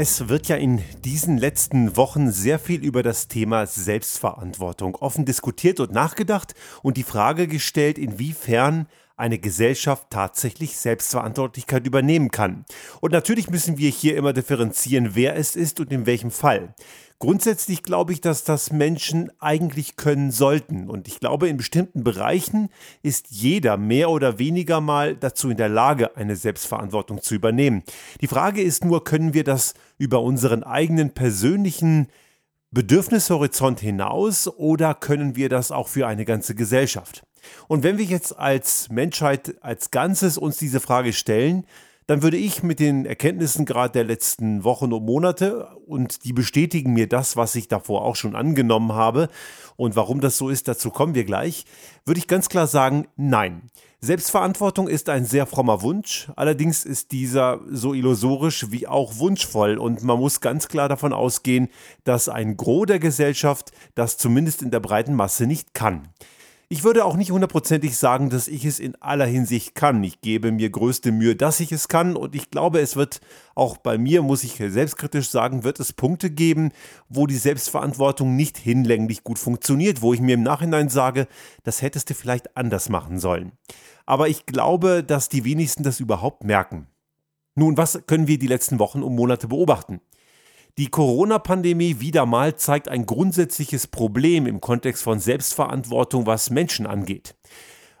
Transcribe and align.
Es 0.00 0.28
wird 0.28 0.46
ja 0.46 0.54
in 0.54 0.80
diesen 1.04 1.38
letzten 1.38 1.96
Wochen 1.96 2.30
sehr 2.30 2.60
viel 2.60 2.84
über 2.84 3.02
das 3.02 3.26
Thema 3.26 3.66
Selbstverantwortung 3.66 4.94
offen 4.94 5.24
diskutiert 5.24 5.80
und 5.80 5.90
nachgedacht 5.90 6.54
und 6.84 6.96
die 6.96 7.02
Frage 7.02 7.48
gestellt, 7.48 7.98
inwiefern 7.98 8.86
eine 9.16 9.40
Gesellschaft 9.40 10.06
tatsächlich 10.10 10.76
Selbstverantwortlichkeit 10.76 11.84
übernehmen 11.84 12.30
kann. 12.30 12.64
Und 13.00 13.12
natürlich 13.12 13.50
müssen 13.50 13.76
wir 13.76 13.90
hier 13.90 14.16
immer 14.16 14.32
differenzieren, 14.32 15.16
wer 15.16 15.34
es 15.34 15.56
ist 15.56 15.80
und 15.80 15.90
in 15.90 16.06
welchem 16.06 16.30
Fall. 16.30 16.76
Grundsätzlich 17.20 17.82
glaube 17.82 18.12
ich, 18.12 18.20
dass 18.20 18.44
das 18.44 18.70
Menschen 18.70 19.32
eigentlich 19.40 19.96
können 19.96 20.30
sollten. 20.30 20.88
Und 20.88 21.08
ich 21.08 21.18
glaube, 21.18 21.48
in 21.48 21.56
bestimmten 21.56 22.04
Bereichen 22.04 22.68
ist 23.02 23.26
jeder 23.30 23.76
mehr 23.76 24.10
oder 24.10 24.38
weniger 24.38 24.80
mal 24.80 25.16
dazu 25.16 25.50
in 25.50 25.56
der 25.56 25.68
Lage, 25.68 26.16
eine 26.16 26.36
Selbstverantwortung 26.36 27.20
zu 27.20 27.34
übernehmen. 27.34 27.82
Die 28.20 28.28
Frage 28.28 28.62
ist 28.62 28.84
nur, 28.84 29.02
können 29.02 29.34
wir 29.34 29.42
das 29.42 29.74
über 29.98 30.22
unseren 30.22 30.62
eigenen 30.62 31.10
persönlichen 31.10 32.06
Bedürfnishorizont 32.70 33.80
hinaus 33.80 34.46
oder 34.46 34.94
können 34.94 35.34
wir 35.34 35.48
das 35.48 35.72
auch 35.72 35.88
für 35.88 36.06
eine 36.06 36.24
ganze 36.24 36.54
Gesellschaft? 36.54 37.24
Und 37.66 37.82
wenn 37.82 37.98
wir 37.98 38.04
jetzt 38.04 38.38
als 38.38 38.90
Menschheit 38.90 39.56
als 39.60 39.90
Ganzes 39.90 40.38
uns 40.38 40.58
diese 40.58 40.78
Frage 40.78 41.12
stellen, 41.12 41.64
dann 42.08 42.22
würde 42.22 42.38
ich 42.38 42.62
mit 42.62 42.80
den 42.80 43.04
Erkenntnissen 43.04 43.66
gerade 43.66 43.92
der 43.92 44.04
letzten 44.04 44.64
Wochen 44.64 44.94
und 44.94 45.04
Monate 45.04 45.68
und 45.86 46.24
die 46.24 46.32
bestätigen 46.32 46.94
mir 46.94 47.06
das, 47.06 47.36
was 47.36 47.54
ich 47.54 47.68
davor 47.68 48.02
auch 48.02 48.16
schon 48.16 48.34
angenommen 48.34 48.94
habe 48.94 49.28
und 49.76 49.94
warum 49.94 50.22
das 50.22 50.38
so 50.38 50.48
ist, 50.48 50.68
dazu 50.68 50.90
kommen 50.90 51.14
wir 51.14 51.24
gleich, 51.24 51.66
würde 52.06 52.18
ich 52.18 52.26
ganz 52.26 52.48
klar 52.48 52.66
sagen, 52.66 53.08
nein. 53.16 53.70
Selbstverantwortung 54.00 54.88
ist 54.88 55.10
ein 55.10 55.26
sehr 55.26 55.44
frommer 55.44 55.82
Wunsch, 55.82 56.30
allerdings 56.34 56.86
ist 56.86 57.12
dieser 57.12 57.60
so 57.70 57.92
illusorisch 57.92 58.70
wie 58.70 58.86
auch 58.86 59.18
wunschvoll 59.18 59.76
und 59.76 60.02
man 60.02 60.18
muss 60.18 60.40
ganz 60.40 60.68
klar 60.68 60.88
davon 60.88 61.12
ausgehen, 61.12 61.68
dass 62.04 62.30
ein 62.30 62.56
Gros 62.56 62.86
der 62.86 63.00
Gesellschaft 63.00 63.70
das 63.94 64.16
zumindest 64.16 64.62
in 64.62 64.70
der 64.70 64.80
breiten 64.80 65.14
Masse 65.14 65.46
nicht 65.46 65.74
kann. 65.74 66.08
Ich 66.70 66.84
würde 66.84 67.06
auch 67.06 67.16
nicht 67.16 67.30
hundertprozentig 67.30 67.96
sagen, 67.96 68.28
dass 68.28 68.46
ich 68.46 68.66
es 68.66 68.78
in 68.78 68.94
aller 69.00 69.24
Hinsicht 69.24 69.74
kann. 69.74 70.04
Ich 70.04 70.20
gebe 70.20 70.52
mir 70.52 70.68
größte 70.68 71.12
Mühe, 71.12 71.34
dass 71.34 71.60
ich 71.60 71.72
es 71.72 71.88
kann 71.88 72.14
und 72.14 72.34
ich 72.34 72.50
glaube, 72.50 72.80
es 72.80 72.94
wird 72.94 73.22
auch 73.54 73.78
bei 73.78 73.96
mir, 73.96 74.20
muss 74.20 74.44
ich 74.44 74.56
selbstkritisch 74.56 75.30
sagen, 75.30 75.64
wird 75.64 75.80
es 75.80 75.94
Punkte 75.94 76.28
geben, 76.28 76.72
wo 77.08 77.26
die 77.26 77.38
Selbstverantwortung 77.38 78.36
nicht 78.36 78.58
hinlänglich 78.58 79.24
gut 79.24 79.38
funktioniert, 79.38 80.02
wo 80.02 80.12
ich 80.12 80.20
mir 80.20 80.34
im 80.34 80.42
Nachhinein 80.42 80.90
sage, 80.90 81.26
das 81.62 81.80
hättest 81.80 82.10
du 82.10 82.14
vielleicht 82.14 82.54
anders 82.54 82.90
machen 82.90 83.18
sollen. 83.18 83.52
Aber 84.04 84.28
ich 84.28 84.44
glaube, 84.44 85.02
dass 85.02 85.30
die 85.30 85.46
wenigsten 85.46 85.84
das 85.84 86.00
überhaupt 86.00 86.44
merken. 86.44 86.86
Nun, 87.54 87.78
was 87.78 88.02
können 88.06 88.26
wir 88.26 88.38
die 88.38 88.46
letzten 88.46 88.78
Wochen 88.78 89.02
und 89.02 89.16
Monate 89.16 89.48
beobachten? 89.48 90.02
Die 90.78 90.86
Corona-Pandemie 90.86 91.98
wieder 91.98 92.24
mal 92.24 92.54
zeigt 92.54 92.88
ein 92.88 93.04
grundsätzliches 93.04 93.88
Problem 93.88 94.46
im 94.46 94.60
Kontext 94.60 95.02
von 95.02 95.18
Selbstverantwortung, 95.18 96.24
was 96.24 96.50
Menschen 96.50 96.86
angeht. 96.86 97.34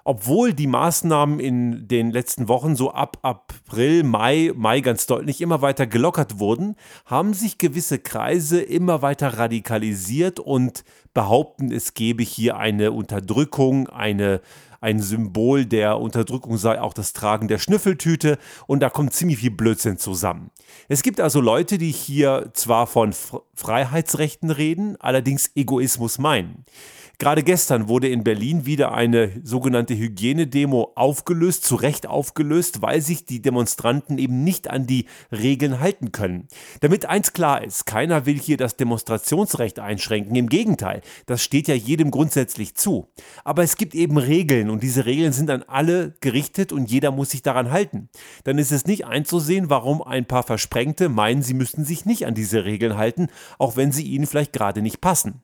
Obwohl 0.08 0.54
die 0.54 0.68
Maßnahmen 0.68 1.38
in 1.38 1.86
den 1.86 2.10
letzten 2.10 2.48
Wochen 2.48 2.76
so 2.76 2.92
ab 2.92 3.18
April, 3.20 4.04
Mai, 4.04 4.52
Mai 4.56 4.80
ganz 4.80 5.04
deutlich 5.04 5.42
immer 5.42 5.60
weiter 5.60 5.86
gelockert 5.86 6.38
wurden, 6.38 6.76
haben 7.04 7.34
sich 7.34 7.58
gewisse 7.58 7.98
Kreise 7.98 8.58
immer 8.58 9.02
weiter 9.02 9.36
radikalisiert 9.36 10.40
und 10.40 10.82
behaupten, 11.12 11.70
es 11.70 11.92
gebe 11.92 12.22
hier 12.22 12.56
eine 12.56 12.92
Unterdrückung, 12.92 13.90
eine 13.90 14.40
ein 14.80 15.00
Symbol 15.00 15.66
der 15.66 15.98
Unterdrückung 15.98 16.56
sei 16.56 16.80
auch 16.80 16.94
das 16.94 17.12
Tragen 17.12 17.48
der 17.48 17.58
Schnüffeltüte 17.58 18.38
und 18.66 18.80
da 18.80 18.90
kommt 18.90 19.12
ziemlich 19.12 19.38
viel 19.38 19.50
Blödsinn 19.50 19.98
zusammen. 19.98 20.50
Es 20.88 21.02
gibt 21.02 21.20
also 21.20 21.40
Leute, 21.40 21.78
die 21.78 21.90
hier 21.90 22.50
zwar 22.54 22.86
von 22.86 23.12
Freiheitsrechten 23.54 24.50
reden, 24.50 24.96
allerdings 25.00 25.50
Egoismus 25.54 26.18
meinen. 26.18 26.64
Gerade 27.20 27.42
gestern 27.42 27.88
wurde 27.88 28.06
in 28.06 28.22
Berlin 28.22 28.64
wieder 28.64 28.92
eine 28.94 29.32
sogenannte 29.42 29.98
Hygienedemo 29.98 30.92
aufgelöst, 30.94 31.64
zu 31.64 31.74
Recht 31.74 32.06
aufgelöst, 32.06 32.80
weil 32.80 33.00
sich 33.00 33.24
die 33.24 33.42
Demonstranten 33.42 34.18
eben 34.18 34.44
nicht 34.44 34.70
an 34.70 34.86
die 34.86 35.06
Regeln 35.32 35.80
halten 35.80 36.12
können. 36.12 36.46
Damit 36.80 37.06
eins 37.06 37.32
klar 37.32 37.64
ist, 37.64 37.86
keiner 37.86 38.24
will 38.24 38.38
hier 38.38 38.56
das 38.56 38.76
Demonstrationsrecht 38.76 39.80
einschränken, 39.80 40.36
im 40.36 40.48
Gegenteil, 40.48 41.00
das 41.26 41.42
steht 41.42 41.66
ja 41.66 41.74
jedem 41.74 42.12
grundsätzlich 42.12 42.76
zu. 42.76 43.08
Aber 43.42 43.64
es 43.64 43.74
gibt 43.74 43.96
eben 43.96 44.16
Regeln 44.16 44.70
und 44.70 44.84
diese 44.84 45.04
Regeln 45.04 45.32
sind 45.32 45.50
an 45.50 45.64
alle 45.64 46.14
gerichtet 46.20 46.70
und 46.70 46.88
jeder 46.88 47.10
muss 47.10 47.30
sich 47.30 47.42
daran 47.42 47.72
halten. 47.72 48.10
Dann 48.44 48.58
ist 48.58 48.70
es 48.70 48.86
nicht 48.86 49.06
einzusehen, 49.06 49.68
warum 49.70 50.02
ein 50.02 50.24
paar 50.24 50.44
Versprengte 50.44 51.08
meinen, 51.08 51.42
sie 51.42 51.54
müssten 51.54 51.84
sich 51.84 52.06
nicht 52.06 52.26
an 52.26 52.34
diese 52.34 52.64
Regeln 52.64 52.96
halten, 52.96 53.26
auch 53.58 53.74
wenn 53.74 53.90
sie 53.90 54.04
ihnen 54.04 54.28
vielleicht 54.28 54.52
gerade 54.52 54.82
nicht 54.82 55.00
passen. 55.00 55.42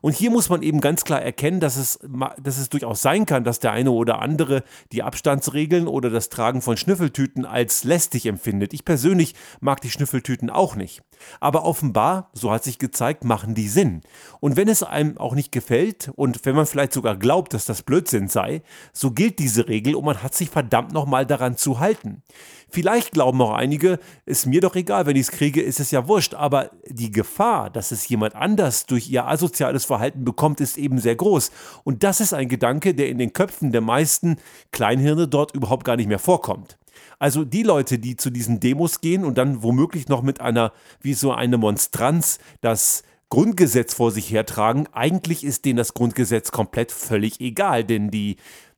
Und 0.00 0.14
hier 0.14 0.30
muss 0.30 0.48
man 0.48 0.62
eben 0.62 0.80
ganz 0.80 1.04
klar 1.04 1.20
erkennen, 1.20 1.60
dass 1.60 1.76
es, 1.76 1.98
dass 2.42 2.58
es 2.58 2.68
durchaus 2.68 3.02
sein 3.02 3.26
kann, 3.26 3.44
dass 3.44 3.58
der 3.58 3.72
eine 3.72 3.90
oder 3.90 4.20
andere 4.20 4.62
die 4.92 5.02
Abstandsregeln 5.02 5.88
oder 5.88 6.10
das 6.10 6.28
Tragen 6.28 6.62
von 6.62 6.76
Schnüffeltüten 6.76 7.44
als 7.44 7.84
lästig 7.84 8.26
empfindet. 8.26 8.74
Ich 8.74 8.84
persönlich 8.84 9.34
mag 9.60 9.80
die 9.80 9.90
Schnüffeltüten 9.90 10.50
auch 10.50 10.76
nicht. 10.76 11.02
Aber 11.40 11.64
offenbar, 11.64 12.30
so 12.32 12.50
hat 12.50 12.64
sich 12.64 12.78
gezeigt, 12.78 13.24
machen 13.24 13.54
die 13.54 13.68
Sinn. 13.68 14.02
Und 14.40 14.56
wenn 14.56 14.68
es 14.68 14.82
einem 14.82 15.18
auch 15.18 15.34
nicht 15.34 15.52
gefällt 15.52 16.10
und 16.14 16.44
wenn 16.44 16.54
man 16.54 16.66
vielleicht 16.66 16.92
sogar 16.92 17.16
glaubt, 17.16 17.54
dass 17.54 17.64
das 17.64 17.82
Blödsinn 17.82 18.28
sei, 18.28 18.62
so 18.92 19.10
gilt 19.10 19.38
diese 19.38 19.68
Regel 19.68 19.94
und 19.94 20.04
man 20.04 20.22
hat 20.22 20.34
sich 20.34 20.50
verdammt 20.50 20.92
nochmal 20.92 21.26
daran 21.26 21.56
zu 21.56 21.80
halten. 21.80 22.22
Vielleicht 22.70 23.12
glauben 23.12 23.40
auch 23.40 23.54
einige, 23.54 23.98
ist 24.26 24.46
mir 24.46 24.60
doch 24.60 24.76
egal, 24.76 25.06
wenn 25.06 25.16
ich 25.16 25.22
es 25.22 25.30
kriege, 25.30 25.62
ist 25.62 25.80
es 25.80 25.90
ja 25.90 26.06
wurscht. 26.06 26.34
Aber 26.34 26.70
die 26.86 27.10
Gefahr, 27.10 27.70
dass 27.70 27.92
es 27.92 28.08
jemand 28.08 28.34
anders 28.34 28.84
durch 28.84 29.08
ihr 29.08 29.26
asoziales 29.26 29.86
Verhalten 29.88 30.24
bekommt, 30.24 30.60
ist 30.60 30.78
eben 30.78 30.98
sehr 30.98 31.16
groß. 31.16 31.50
Und 31.82 32.04
das 32.04 32.20
ist 32.20 32.32
ein 32.32 32.48
Gedanke, 32.48 32.94
der 32.94 33.08
in 33.08 33.18
den 33.18 33.32
Köpfen 33.32 33.72
der 33.72 33.80
meisten 33.80 34.36
Kleinhirne 34.70 35.26
dort 35.26 35.54
überhaupt 35.54 35.84
gar 35.84 35.96
nicht 35.96 36.08
mehr 36.08 36.20
vorkommt. 36.20 36.78
Also 37.18 37.44
die 37.44 37.64
Leute, 37.64 37.98
die 37.98 38.16
zu 38.16 38.30
diesen 38.30 38.60
Demos 38.60 39.00
gehen 39.00 39.24
und 39.24 39.36
dann 39.38 39.62
womöglich 39.62 40.08
noch 40.08 40.22
mit 40.22 40.40
einer, 40.40 40.72
wie 41.00 41.14
so 41.14 41.32
eine 41.32 41.58
Monstranz, 41.58 42.38
das 42.60 43.02
Grundgesetz 43.28 43.92
vor 43.92 44.10
sich 44.12 44.30
hertragen, 44.30 44.86
eigentlich 44.92 45.44
ist 45.44 45.64
denen 45.64 45.76
das 45.76 45.94
Grundgesetz 45.94 46.52
komplett 46.52 46.92
völlig 46.92 47.40
egal, 47.40 47.84
denn 47.84 48.10
die 48.10 48.36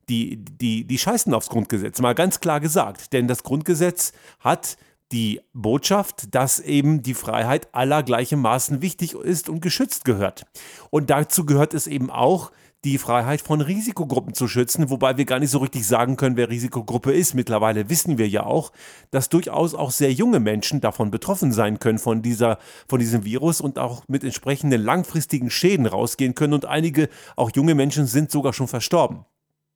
die, 0.09 0.37
die, 0.37 0.85
die 0.85 0.99
scheißen 0.99 1.33
aufs 1.33 1.49
Grundgesetz, 1.49 2.01
mal 2.01 2.17
ganz 2.17 2.41
klar 2.41 2.59
gesagt. 2.59 3.13
Denn 3.13 3.29
das 3.29 3.45
Grundgesetz 3.45 4.13
hat 4.41 4.77
die 5.13 5.41
Botschaft, 5.53 6.35
dass 6.35 6.61
eben 6.61 7.03
die 7.03 7.15
Freiheit 7.15 7.69
aller 7.73 8.03
gleichermaßen 8.03 8.81
wichtig 8.83 9.15
ist 9.15 9.49
und 9.49 9.61
geschützt 9.61 10.05
gehört. 10.05 10.47
Und 10.91 11.11
dazu 11.11 11.45
gehört 11.45 11.75
es 11.75 11.87
eben 11.87 12.11
auch, 12.11 12.53
die 12.85 12.97
Freiheit 12.97 13.43
von 13.43 13.61
Risikogruppen 13.61 14.33
zu 14.33 14.49
schützen, 14.49 14.89
wobei 14.89 15.19
wir 15.19 15.27
gar 15.27 15.39
nicht 15.39 15.51
so 15.51 15.59
richtig 15.59 15.87
sagen 15.87 16.17
können, 16.17 16.37
wer 16.37 16.49
Risikogruppe 16.49 17.13
ist. 17.13 17.35
Mittlerweile 17.35 17.91
wissen 17.91 18.17
wir 18.17 18.27
ja 18.27 18.45
auch, 18.45 18.73
dass 19.11 19.29
durchaus 19.29 19.75
auch 19.75 19.91
sehr 19.91 20.13
junge 20.13 20.41
Menschen 20.41 20.81
davon 20.81 21.11
betroffen 21.11 21.53
sein 21.53 21.79
können 21.79 21.99
von 21.99 22.23
dieser, 22.23 22.59
von 22.89 22.99
diesem 22.99 23.25
Virus 23.25 23.61
und 23.61 23.79
auch 23.79 24.05
mit 24.09 24.25
entsprechenden 24.25 24.83
langfristigen 24.83 25.51
Schäden 25.51 25.85
rausgehen 25.85 26.35
können 26.35 26.55
und 26.55 26.65
einige, 26.65 27.11
auch 27.37 27.51
junge 27.55 27.75
Menschen 27.75 28.07
sind 28.07 28.31
sogar 28.31 28.55
schon 28.55 28.69
verstorben. 28.69 29.27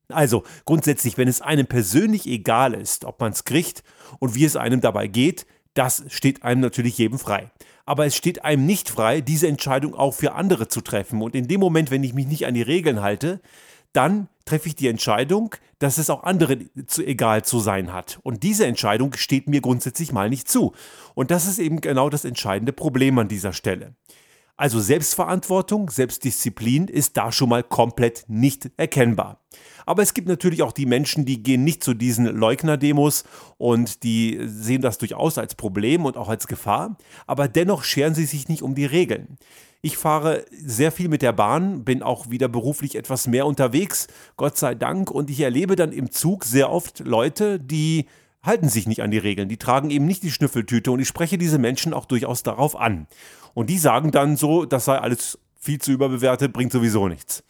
Also 0.09 0.43
grundsätzlich, 0.65 1.17
wenn 1.17 1.27
es 1.27 1.41
einem 1.41 1.67
persönlich 1.67 2.27
egal 2.27 2.73
ist, 2.73 3.05
ob 3.05 3.19
man 3.19 3.31
es 3.31 3.43
kriegt 3.43 3.83
und 4.19 4.35
wie 4.35 4.45
es 4.45 4.55
einem 4.55 4.81
dabei 4.81 5.07
geht, 5.07 5.45
das 5.73 6.03
steht 6.07 6.43
einem 6.43 6.61
natürlich 6.61 6.97
jedem 6.97 7.19
frei. 7.19 7.51
Aber 7.85 8.05
es 8.05 8.15
steht 8.15 8.43
einem 8.43 8.65
nicht 8.65 8.89
frei, 8.89 9.21
diese 9.21 9.47
Entscheidung 9.47 9.93
auch 9.93 10.13
für 10.13 10.33
andere 10.33 10.67
zu 10.67 10.81
treffen. 10.81 11.21
Und 11.21 11.35
in 11.35 11.47
dem 11.47 11.59
Moment, 11.59 11.91
wenn 11.91 12.03
ich 12.03 12.13
mich 12.13 12.27
nicht 12.27 12.47
an 12.47 12.53
die 12.53 12.61
Regeln 12.61 13.01
halte, 13.01 13.41
dann 13.93 14.27
treffe 14.45 14.67
ich 14.67 14.75
die 14.75 14.87
Entscheidung, 14.87 15.55
dass 15.79 15.97
es 15.97 16.09
auch 16.09 16.23
anderen 16.23 16.69
zu 16.87 17.03
egal 17.05 17.43
zu 17.43 17.59
sein 17.59 17.93
hat. 17.93 18.19
Und 18.23 18.43
diese 18.43 18.65
Entscheidung 18.65 19.13
steht 19.13 19.47
mir 19.47 19.61
grundsätzlich 19.61 20.11
mal 20.11 20.29
nicht 20.29 20.49
zu. 20.49 20.73
Und 21.13 21.31
das 21.31 21.45
ist 21.45 21.59
eben 21.59 21.81
genau 21.81 22.09
das 22.09 22.25
entscheidende 22.25 22.73
Problem 22.73 23.17
an 23.19 23.27
dieser 23.27 23.53
Stelle. 23.53 23.93
Also 24.57 24.79
Selbstverantwortung, 24.79 25.89
Selbstdisziplin 25.89 26.87
ist 26.87 27.17
da 27.17 27.33
schon 27.33 27.49
mal 27.49 27.61
komplett 27.61 28.23
nicht 28.27 28.71
erkennbar. 28.77 29.41
Aber 29.85 30.01
es 30.01 30.13
gibt 30.13 30.29
natürlich 30.29 30.63
auch 30.63 30.71
die 30.71 30.85
Menschen, 30.85 31.25
die 31.25 31.43
gehen 31.43 31.65
nicht 31.65 31.83
zu 31.83 31.93
diesen 31.93 32.25
Leugner-Demos 32.25 33.25
und 33.57 34.03
die 34.03 34.39
sehen 34.45 34.81
das 34.81 34.97
durchaus 34.97 35.37
als 35.37 35.55
Problem 35.55 36.05
und 36.05 36.15
auch 36.15 36.29
als 36.29 36.47
Gefahr, 36.47 36.97
aber 37.27 37.49
dennoch 37.49 37.83
scheren 37.83 38.15
sie 38.15 38.25
sich 38.25 38.47
nicht 38.47 38.61
um 38.61 38.75
die 38.75 38.85
Regeln. 38.85 39.37
Ich 39.81 39.97
fahre 39.97 40.45
sehr 40.51 40.91
viel 40.91 41.09
mit 41.09 41.21
der 41.21 41.33
Bahn, 41.33 41.83
bin 41.83 42.01
auch 42.01 42.29
wieder 42.29 42.47
beruflich 42.47 42.95
etwas 42.95 43.27
mehr 43.27 43.45
unterwegs, 43.45 44.07
Gott 44.37 44.57
sei 44.57 44.73
Dank, 44.73 45.11
und 45.11 45.29
ich 45.29 45.41
erlebe 45.41 45.75
dann 45.75 45.91
im 45.91 46.11
Zug 46.11 46.45
sehr 46.45 46.71
oft 46.71 47.01
Leute, 47.01 47.59
die 47.59 48.05
halten 48.45 48.69
sich 48.69 48.87
nicht 48.87 49.01
an 49.01 49.11
die 49.11 49.17
Regeln, 49.17 49.49
die 49.49 49.57
tragen 49.57 49.89
eben 49.89 50.05
nicht 50.05 50.23
die 50.23 50.31
Schnüffeltüte 50.31 50.91
und 50.91 50.99
ich 50.99 51.07
spreche 51.07 51.37
diese 51.37 51.57
Menschen 51.57 51.93
auch 51.93 52.05
durchaus 52.05 52.43
darauf 52.43 52.79
an. 52.79 53.07
Und 53.53 53.69
die 53.69 53.77
sagen 53.77 54.11
dann 54.11 54.37
so, 54.37 54.65
das 54.65 54.85
sei 54.85 54.97
alles 54.97 55.39
viel 55.59 55.79
zu 55.79 55.91
überbewertet, 55.91 56.53
bringt 56.53 56.71
sowieso 56.71 57.07
nichts. 57.07 57.43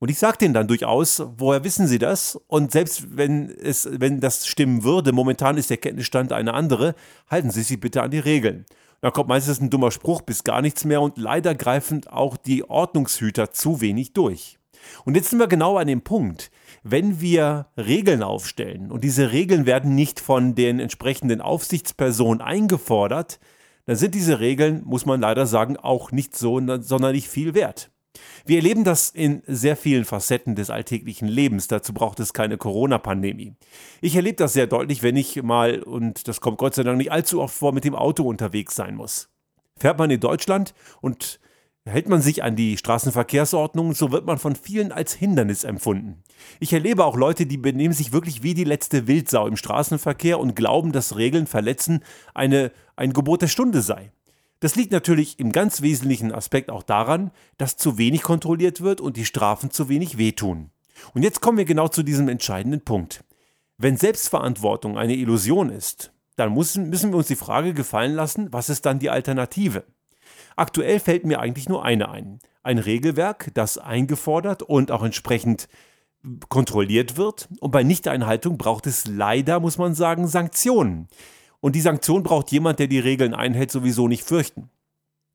Und 0.00 0.10
ich 0.10 0.18
sage 0.18 0.38
denen 0.38 0.54
dann 0.54 0.66
durchaus, 0.66 1.22
woher 1.36 1.62
wissen 1.62 1.86
sie 1.86 1.98
das? 1.98 2.40
Und 2.46 2.72
selbst 2.72 3.16
wenn 3.16 3.50
es, 3.50 3.86
wenn 3.92 4.20
das 4.20 4.46
stimmen 4.46 4.82
würde, 4.82 5.12
momentan 5.12 5.58
ist 5.58 5.68
der 5.68 5.76
Kenntnisstand 5.76 6.32
eine 6.32 6.54
andere, 6.54 6.94
halten 7.30 7.50
Sie 7.50 7.62
sich 7.62 7.78
bitte 7.78 8.02
an 8.02 8.10
die 8.10 8.18
Regeln. 8.18 8.64
Da 9.02 9.10
kommt 9.10 9.28
meistens 9.28 9.60
ein 9.60 9.70
dummer 9.70 9.90
Spruch 9.90 10.22
bis 10.22 10.42
gar 10.42 10.62
nichts 10.62 10.84
mehr 10.84 11.02
und 11.02 11.18
leider 11.18 11.54
greifen 11.54 12.06
auch 12.06 12.38
die 12.38 12.64
Ordnungshüter 12.64 13.52
zu 13.52 13.82
wenig 13.82 14.14
durch. 14.14 14.59
Und 15.04 15.16
jetzt 15.16 15.30
sind 15.30 15.38
wir 15.38 15.46
genau 15.46 15.76
an 15.76 15.86
dem 15.86 16.02
Punkt. 16.02 16.50
Wenn 16.82 17.20
wir 17.20 17.66
Regeln 17.76 18.22
aufstellen 18.22 18.90
und 18.90 19.04
diese 19.04 19.32
Regeln 19.32 19.66
werden 19.66 19.94
nicht 19.94 20.20
von 20.20 20.54
den 20.54 20.80
entsprechenden 20.80 21.40
Aufsichtspersonen 21.40 22.40
eingefordert, 22.40 23.38
dann 23.86 23.96
sind 23.96 24.14
diese 24.14 24.40
Regeln, 24.40 24.82
muss 24.84 25.06
man 25.06 25.20
leider 25.20 25.46
sagen, 25.46 25.76
auch 25.76 26.12
nicht 26.12 26.36
so 26.36 26.60
sonderlich 26.80 27.28
viel 27.28 27.54
wert. 27.54 27.90
Wir 28.44 28.56
erleben 28.56 28.84
das 28.84 29.10
in 29.10 29.42
sehr 29.46 29.76
vielen 29.76 30.04
Facetten 30.04 30.54
des 30.54 30.70
alltäglichen 30.70 31.28
Lebens. 31.28 31.68
Dazu 31.68 31.92
braucht 31.92 32.20
es 32.20 32.32
keine 32.32 32.56
Corona-Pandemie. 32.56 33.54
Ich 34.00 34.16
erlebe 34.16 34.36
das 34.36 34.52
sehr 34.52 34.66
deutlich, 34.66 35.02
wenn 35.02 35.16
ich 35.16 35.42
mal, 35.42 35.82
und 35.82 36.26
das 36.26 36.40
kommt 36.40 36.58
Gott 36.58 36.74
sei 36.74 36.82
Dank 36.82 36.98
nicht 36.98 37.12
allzu 37.12 37.40
oft 37.40 37.54
vor, 37.54 37.72
mit 37.72 37.84
dem 37.84 37.94
Auto 37.94 38.24
unterwegs 38.24 38.74
sein 38.74 38.96
muss. 38.96 39.28
Fährt 39.76 39.98
man 39.98 40.10
in 40.10 40.20
Deutschland 40.20 40.74
und 41.00 41.40
Hält 41.86 42.08
man 42.10 42.20
sich 42.20 42.42
an 42.42 42.56
die 42.56 42.76
Straßenverkehrsordnung, 42.76 43.94
so 43.94 44.12
wird 44.12 44.26
man 44.26 44.38
von 44.38 44.54
vielen 44.54 44.92
als 44.92 45.14
Hindernis 45.14 45.64
empfunden. 45.64 46.22
Ich 46.58 46.74
erlebe 46.74 47.06
auch 47.06 47.16
Leute, 47.16 47.46
die 47.46 47.56
benehmen 47.56 47.94
sich 47.94 48.12
wirklich 48.12 48.42
wie 48.42 48.52
die 48.52 48.64
letzte 48.64 49.06
Wildsau 49.06 49.46
im 49.46 49.56
Straßenverkehr 49.56 50.38
und 50.38 50.54
glauben, 50.54 50.92
dass 50.92 51.16
Regeln 51.16 51.46
verletzen 51.46 52.04
eine, 52.34 52.70
ein 52.96 53.14
Gebot 53.14 53.40
der 53.40 53.48
Stunde 53.48 53.80
sei. 53.80 54.12
Das 54.60 54.76
liegt 54.76 54.92
natürlich 54.92 55.38
im 55.38 55.52
ganz 55.52 55.80
wesentlichen 55.80 56.32
Aspekt 56.32 56.70
auch 56.70 56.82
daran, 56.82 57.30
dass 57.56 57.78
zu 57.78 57.96
wenig 57.96 58.22
kontrolliert 58.22 58.82
wird 58.82 59.00
und 59.00 59.16
die 59.16 59.24
Strafen 59.24 59.70
zu 59.70 59.88
wenig 59.88 60.18
wehtun. 60.18 60.70
Und 61.14 61.22
jetzt 61.22 61.40
kommen 61.40 61.56
wir 61.56 61.64
genau 61.64 61.88
zu 61.88 62.02
diesem 62.02 62.28
entscheidenden 62.28 62.82
Punkt. 62.82 63.24
Wenn 63.78 63.96
Selbstverantwortung 63.96 64.98
eine 64.98 65.14
Illusion 65.14 65.70
ist, 65.70 66.12
dann 66.36 66.52
müssen, 66.52 66.90
müssen 66.90 67.10
wir 67.10 67.16
uns 67.16 67.28
die 67.28 67.36
Frage 67.36 67.72
gefallen 67.72 68.12
lassen, 68.12 68.52
was 68.52 68.68
ist 68.68 68.84
dann 68.84 68.98
die 68.98 69.08
Alternative? 69.08 69.84
Aktuell 70.56 71.00
fällt 71.00 71.24
mir 71.24 71.40
eigentlich 71.40 71.68
nur 71.68 71.84
eine 71.84 72.10
ein. 72.10 72.38
Ein 72.62 72.78
Regelwerk, 72.78 73.50
das 73.54 73.78
eingefordert 73.78 74.62
und 74.62 74.90
auch 74.90 75.02
entsprechend 75.02 75.68
kontrolliert 76.48 77.16
wird. 77.16 77.48
Und 77.60 77.70
bei 77.70 77.82
Nichteinhaltung 77.82 78.58
braucht 78.58 78.86
es 78.86 79.06
leider, 79.06 79.60
muss 79.60 79.78
man 79.78 79.94
sagen, 79.94 80.28
Sanktionen. 80.28 81.08
Und 81.60 81.76
die 81.76 81.80
Sanktion 81.80 82.22
braucht 82.22 82.50
jemand, 82.50 82.78
der 82.78 82.86
die 82.86 82.98
Regeln 82.98 83.34
einhält, 83.34 83.70
sowieso 83.70 84.08
nicht 84.08 84.24
fürchten. 84.24 84.70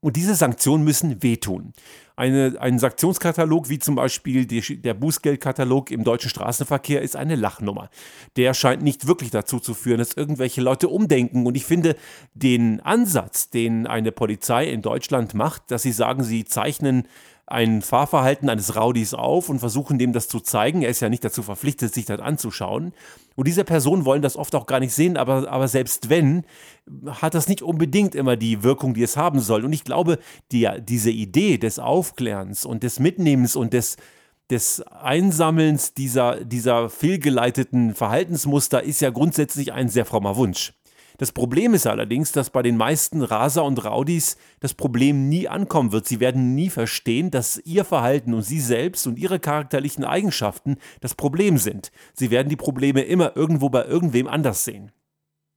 Und 0.05 0.17
diese 0.17 0.35
Sanktionen 0.35 0.83
müssen 0.83 1.23
wehtun. 1.23 1.73
Eine, 2.15 2.57
ein 2.59 2.77
Sanktionskatalog 2.77 3.69
wie 3.69 3.79
zum 3.79 3.95
Beispiel 3.95 4.45
die, 4.45 4.79
der 4.79 4.93
Bußgeldkatalog 4.93 5.89
im 5.89 6.03
deutschen 6.03 6.29
Straßenverkehr 6.29 7.01
ist 7.01 7.15
eine 7.15 7.35
Lachnummer. 7.35 7.89
Der 8.35 8.53
scheint 8.53 8.83
nicht 8.83 9.07
wirklich 9.07 9.31
dazu 9.31 9.59
zu 9.59 9.73
führen, 9.73 9.97
dass 9.97 10.13
irgendwelche 10.13 10.61
Leute 10.61 10.89
umdenken. 10.89 11.47
Und 11.47 11.57
ich 11.57 11.65
finde 11.65 11.95
den 12.35 12.81
Ansatz, 12.81 13.49
den 13.49 13.87
eine 13.87 14.11
Polizei 14.11 14.67
in 14.67 14.83
Deutschland 14.83 15.33
macht, 15.33 15.71
dass 15.71 15.81
sie 15.81 15.91
sagen, 15.91 16.23
sie 16.23 16.45
zeichnen 16.45 17.07
ein 17.47 17.83
Fahrverhalten 17.83 18.49
eines 18.49 18.75
Raudis 18.75 19.13
auf 19.13 19.49
und 19.49 19.59
versuchen 19.59 19.99
dem 19.99 20.13
das 20.13 20.27
zu 20.27 20.39
zeigen. 20.39 20.81
Er 20.81 20.89
ist 20.89 20.99
ja 20.99 21.09
nicht 21.09 21.23
dazu 21.23 21.43
verpflichtet, 21.43 21.93
sich 21.93 22.05
das 22.05 22.19
anzuschauen. 22.19 22.93
Und 23.35 23.47
diese 23.47 23.63
Personen 23.63 24.05
wollen 24.05 24.23
das 24.23 24.35
oft 24.35 24.55
auch 24.55 24.65
gar 24.65 24.79
nicht 24.79 24.93
sehen, 24.93 25.15
aber, 25.15 25.49
aber 25.49 25.67
selbst 25.67 26.09
wenn, 26.09 26.43
hat 27.07 27.35
das 27.35 27.47
nicht 27.47 27.61
unbedingt 27.61 28.15
immer 28.15 28.35
die 28.35 28.63
Wirkung, 28.63 28.95
die 28.95 29.03
es 29.03 29.15
haben 29.15 29.39
soll. 29.39 29.63
Und 29.63 29.73
ich 29.73 29.83
glaube, 29.83 30.17
die, 30.51 30.67
diese 30.79 31.11
Idee 31.11 31.57
des 31.57 31.77
Aufklärens 31.77 32.65
und 32.65 32.81
des 32.81 32.99
Mitnehmens 32.99 33.55
und 33.55 33.73
des, 33.73 33.97
des 34.49 34.81
Einsammelns 34.81 35.93
dieser, 35.93 36.43
dieser 36.43 36.89
fehlgeleiteten 36.89 37.93
Verhaltensmuster 37.93 38.81
ist 38.81 39.01
ja 39.01 39.11
grundsätzlich 39.11 39.71
ein 39.71 39.89
sehr 39.89 40.05
frommer 40.05 40.35
Wunsch. 40.35 40.73
Das 41.17 41.31
Problem 41.31 41.73
ist 41.73 41.87
allerdings, 41.87 42.31
dass 42.31 42.49
bei 42.49 42.61
den 42.61 42.77
meisten 42.77 43.21
Raser 43.21 43.63
und 43.63 43.83
Raudis 43.83 44.37
das 44.59 44.73
Problem 44.73 45.29
nie 45.29 45.47
ankommen 45.47 45.91
wird. 45.91 46.07
Sie 46.07 46.19
werden 46.19 46.55
nie 46.55 46.69
verstehen, 46.69 47.31
dass 47.31 47.57
ihr 47.63 47.85
Verhalten 47.85 48.33
und 48.33 48.43
sie 48.43 48.59
selbst 48.59 49.07
und 49.07 49.17
ihre 49.17 49.39
charakterlichen 49.39 50.03
Eigenschaften 50.03 50.77
das 50.99 51.15
Problem 51.15 51.57
sind. 51.57 51.91
Sie 52.13 52.31
werden 52.31 52.49
die 52.49 52.57
Probleme 52.57 53.01
immer 53.01 53.35
irgendwo 53.37 53.69
bei 53.69 53.85
irgendwem 53.85 54.27
anders 54.27 54.65
sehen. 54.65 54.91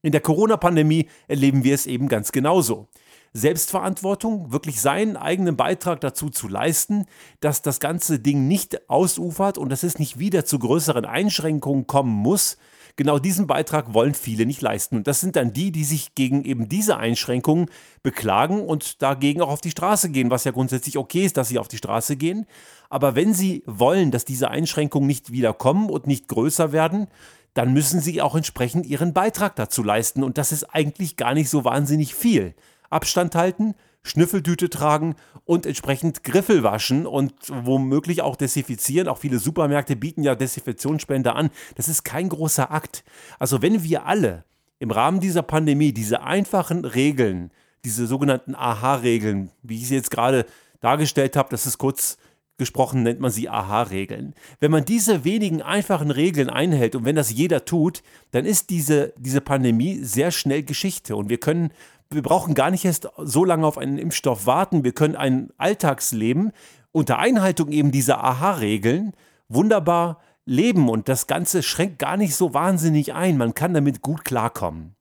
In 0.02 0.12
der 0.12 0.20
Corona-Pandemie 0.20 1.08
erleben 1.26 1.64
wir 1.64 1.74
es 1.74 1.86
eben 1.86 2.08
ganz 2.08 2.30
genauso. 2.30 2.86
Selbstverantwortung, 3.32 4.52
wirklich 4.52 4.80
seinen 4.80 5.16
eigenen 5.16 5.56
Beitrag 5.56 6.00
dazu 6.00 6.30
zu 6.30 6.48
leisten, 6.48 7.06
dass 7.40 7.62
das 7.62 7.80
ganze 7.80 8.20
Ding 8.20 8.46
nicht 8.46 8.88
ausufert 8.88 9.58
und 9.58 9.70
dass 9.70 9.82
es 9.82 9.98
nicht 9.98 10.18
wieder 10.18 10.44
zu 10.44 10.60
größeren 10.60 11.04
Einschränkungen 11.04 11.86
kommen 11.86 12.14
muss, 12.14 12.58
Genau 12.98 13.20
diesen 13.20 13.46
Beitrag 13.46 13.94
wollen 13.94 14.12
viele 14.12 14.44
nicht 14.44 14.60
leisten. 14.60 14.96
Und 14.96 15.06
das 15.06 15.20
sind 15.20 15.36
dann 15.36 15.52
die, 15.52 15.70
die 15.70 15.84
sich 15.84 16.16
gegen 16.16 16.44
eben 16.44 16.68
diese 16.68 16.96
Einschränkungen 16.96 17.70
beklagen 18.02 18.60
und 18.60 19.00
dagegen 19.02 19.40
auch 19.40 19.50
auf 19.50 19.60
die 19.60 19.70
Straße 19.70 20.10
gehen, 20.10 20.32
was 20.32 20.42
ja 20.42 20.50
grundsätzlich 20.50 20.98
okay 20.98 21.24
ist, 21.24 21.36
dass 21.36 21.46
sie 21.46 21.60
auf 21.60 21.68
die 21.68 21.76
Straße 21.76 22.16
gehen. 22.16 22.44
Aber 22.90 23.14
wenn 23.14 23.34
sie 23.34 23.62
wollen, 23.66 24.10
dass 24.10 24.24
diese 24.24 24.50
Einschränkungen 24.50 25.06
nicht 25.06 25.30
wieder 25.30 25.52
kommen 25.52 25.90
und 25.90 26.08
nicht 26.08 26.26
größer 26.26 26.72
werden, 26.72 27.06
dann 27.54 27.72
müssen 27.72 28.00
sie 28.00 28.20
auch 28.20 28.34
entsprechend 28.34 28.84
ihren 28.84 29.12
Beitrag 29.12 29.54
dazu 29.54 29.84
leisten. 29.84 30.24
Und 30.24 30.36
das 30.36 30.50
ist 30.50 30.64
eigentlich 30.64 31.16
gar 31.16 31.34
nicht 31.34 31.50
so 31.50 31.64
wahnsinnig 31.64 32.16
viel. 32.16 32.56
Abstand 32.90 33.34
halten, 33.34 33.74
Schnüffeltüte 34.02 34.70
tragen 34.70 35.16
und 35.44 35.66
entsprechend 35.66 36.24
Griffel 36.24 36.62
waschen 36.62 37.06
und 37.06 37.32
womöglich 37.48 38.22
auch 38.22 38.36
desinfizieren. 38.36 39.08
Auch 39.08 39.18
viele 39.18 39.38
Supermärkte 39.38 39.96
bieten 39.96 40.22
ja 40.22 40.34
Desinfektionsspender 40.34 41.34
an. 41.34 41.50
Das 41.76 41.88
ist 41.88 42.04
kein 42.04 42.28
großer 42.28 42.70
Akt. 42.70 43.04
Also 43.38 43.62
wenn 43.62 43.82
wir 43.82 44.06
alle 44.06 44.44
im 44.78 44.90
Rahmen 44.90 45.20
dieser 45.20 45.42
Pandemie 45.42 45.92
diese 45.92 46.22
einfachen 46.22 46.84
Regeln, 46.84 47.50
diese 47.84 48.06
sogenannten 48.06 48.54
Aha-Regeln, 48.54 49.50
wie 49.62 49.76
ich 49.76 49.88
sie 49.88 49.96
jetzt 49.96 50.10
gerade 50.10 50.46
dargestellt 50.80 51.36
habe, 51.36 51.48
das 51.50 51.66
ist 51.66 51.78
kurz 51.78 52.16
gesprochen, 52.58 53.04
nennt 53.04 53.20
man 53.20 53.30
sie 53.30 53.48
Aha-Regeln. 53.48 54.34
Wenn 54.58 54.72
man 54.72 54.84
diese 54.84 55.24
wenigen 55.24 55.62
einfachen 55.62 56.10
Regeln 56.10 56.50
einhält 56.50 56.96
und 56.96 57.04
wenn 57.04 57.16
das 57.16 57.32
jeder 57.32 57.64
tut, 57.64 58.02
dann 58.32 58.44
ist 58.44 58.70
diese, 58.70 59.12
diese 59.16 59.40
Pandemie 59.40 60.02
sehr 60.02 60.32
schnell 60.32 60.64
Geschichte 60.64 61.14
und 61.14 61.28
wir 61.30 61.38
können 61.38 61.70
wir 62.10 62.22
brauchen 62.22 62.54
gar 62.54 62.70
nicht 62.70 62.84
erst 62.84 63.08
so 63.18 63.44
lange 63.44 63.66
auf 63.66 63.78
einen 63.78 63.98
Impfstoff 63.98 64.46
warten. 64.46 64.84
Wir 64.84 64.92
können 64.92 65.16
ein 65.16 65.50
Alltagsleben 65.58 66.52
unter 66.92 67.18
Einhaltung 67.18 67.70
eben 67.70 67.90
dieser 67.90 68.24
Aha-Regeln 68.24 69.12
wunderbar 69.48 70.20
leben 70.46 70.88
und 70.88 71.08
das 71.08 71.26
Ganze 71.26 71.62
schränkt 71.62 71.98
gar 71.98 72.16
nicht 72.16 72.34
so 72.34 72.54
wahnsinnig 72.54 73.12
ein. 73.12 73.36
Man 73.36 73.54
kann 73.54 73.74
damit 73.74 74.00
gut 74.00 74.24
klarkommen. 74.24 74.94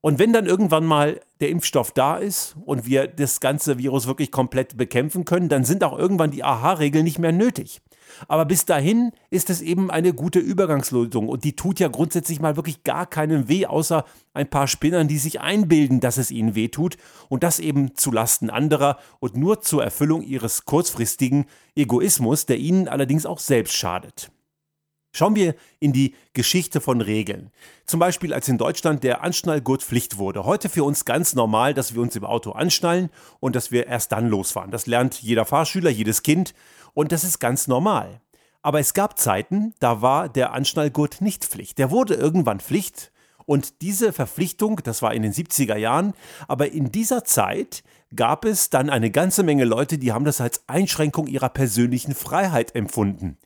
Und 0.00 0.18
wenn 0.18 0.32
dann 0.32 0.46
irgendwann 0.46 0.84
mal 0.84 1.20
der 1.40 1.48
Impfstoff 1.48 1.90
da 1.90 2.16
ist 2.16 2.56
und 2.64 2.86
wir 2.86 3.08
das 3.08 3.40
ganze 3.40 3.78
Virus 3.78 4.06
wirklich 4.06 4.30
komplett 4.30 4.76
bekämpfen 4.76 5.24
können, 5.24 5.48
dann 5.48 5.64
sind 5.64 5.82
auch 5.82 5.98
irgendwann 5.98 6.30
die 6.30 6.44
Aha-Regeln 6.44 7.04
nicht 7.04 7.18
mehr 7.18 7.32
nötig. 7.32 7.80
Aber 8.26 8.44
bis 8.44 8.64
dahin 8.64 9.12
ist 9.30 9.50
es 9.50 9.60
eben 9.60 9.90
eine 9.90 10.14
gute 10.14 10.38
Übergangslösung 10.38 11.28
und 11.28 11.44
die 11.44 11.54
tut 11.54 11.80
ja 11.80 11.88
grundsätzlich 11.88 12.40
mal 12.40 12.56
wirklich 12.56 12.84
gar 12.84 13.06
keinen 13.06 13.48
weh, 13.48 13.66
außer 13.66 14.04
ein 14.34 14.48
paar 14.48 14.66
Spinnern, 14.66 15.08
die 15.08 15.18
sich 15.18 15.40
einbilden, 15.40 16.00
dass 16.00 16.16
es 16.16 16.30
ihnen 16.30 16.54
weh 16.54 16.68
tut 16.68 16.96
und 17.28 17.42
das 17.42 17.58
eben 17.58 17.94
zu 17.96 18.10
Lasten 18.10 18.50
anderer 18.50 18.98
und 19.20 19.36
nur 19.36 19.60
zur 19.60 19.84
Erfüllung 19.84 20.22
ihres 20.22 20.64
kurzfristigen 20.64 21.46
Egoismus, 21.76 22.46
der 22.46 22.58
ihnen 22.58 22.88
allerdings 22.88 23.26
auch 23.26 23.38
selbst 23.38 23.74
schadet. 23.74 24.30
Schauen 25.12 25.34
wir 25.34 25.54
in 25.80 25.92
die 25.92 26.14
Geschichte 26.34 26.80
von 26.80 27.00
Regeln. 27.00 27.50
Zum 27.86 27.98
Beispiel, 27.98 28.32
als 28.32 28.48
in 28.48 28.58
Deutschland 28.58 29.04
der 29.04 29.22
Anschnallgurt 29.22 29.82
Pflicht 29.82 30.18
wurde. 30.18 30.44
Heute 30.44 30.68
für 30.68 30.84
uns 30.84 31.04
ganz 31.04 31.34
normal, 31.34 31.74
dass 31.74 31.94
wir 31.94 32.02
uns 32.02 32.14
im 32.14 32.24
Auto 32.24 32.52
anschnallen 32.52 33.10
und 33.40 33.56
dass 33.56 33.70
wir 33.70 33.86
erst 33.86 34.12
dann 34.12 34.28
losfahren. 34.28 34.70
Das 34.70 34.86
lernt 34.86 35.20
jeder 35.22 35.44
Fahrschüler, 35.44 35.90
jedes 35.90 36.22
Kind 36.22 36.54
und 36.94 37.12
das 37.12 37.24
ist 37.24 37.38
ganz 37.38 37.68
normal. 37.68 38.20
Aber 38.62 38.80
es 38.80 38.92
gab 38.92 39.18
Zeiten, 39.18 39.72
da 39.80 40.02
war 40.02 40.28
der 40.28 40.52
Anschnallgurt 40.52 41.20
nicht 41.20 41.44
Pflicht. 41.44 41.78
Der 41.78 41.90
wurde 41.90 42.14
irgendwann 42.14 42.60
Pflicht. 42.60 43.12
Und 43.46 43.80
diese 43.80 44.12
Verpflichtung, 44.12 44.80
das 44.84 45.00
war 45.00 45.14
in 45.14 45.22
den 45.22 45.32
70er 45.32 45.76
Jahren, 45.76 46.12
aber 46.48 46.70
in 46.70 46.92
dieser 46.92 47.24
Zeit 47.24 47.82
gab 48.14 48.44
es 48.44 48.68
dann 48.68 48.90
eine 48.90 49.10
ganze 49.10 49.42
Menge 49.42 49.64
Leute, 49.64 49.96
die 49.96 50.12
haben 50.12 50.26
das 50.26 50.42
als 50.42 50.64
Einschränkung 50.66 51.26
ihrer 51.26 51.48
persönlichen 51.48 52.14
Freiheit 52.14 52.74
empfunden. 52.74 53.38